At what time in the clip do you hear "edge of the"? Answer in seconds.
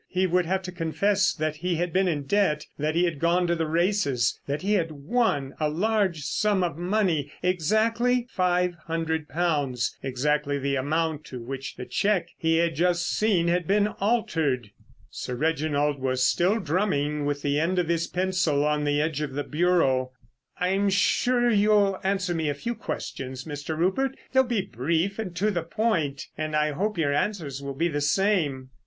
18.99-19.43